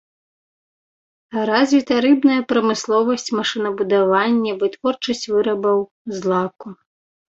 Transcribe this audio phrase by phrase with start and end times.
[1.49, 5.79] Развіта рыбная прамысловасць, машынабудаванне, вытворчасць вырабаў
[6.19, 6.67] з лаку.